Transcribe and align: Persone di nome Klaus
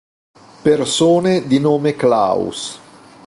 Persone 0.63 1.45
di 1.45 1.59
nome 1.59 1.95
Klaus 1.95 2.79